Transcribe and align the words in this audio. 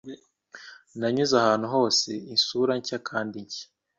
Nanyuze 0.99 1.33
ahantu 1.41 1.67
hose 1.75 2.09
isura 2.35 2.73
nshya 2.79 2.97
kandi 3.09 3.37
nshya 3.45 3.65